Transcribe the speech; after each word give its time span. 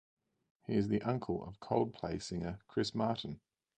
He 0.65 0.73
is 0.73 0.87
the 0.87 1.03
uncle 1.03 1.43
of 1.47 1.59
Coldplay 1.59 2.19
singer 2.23 2.57
Chris 2.67 2.95
Martin. 2.95 3.39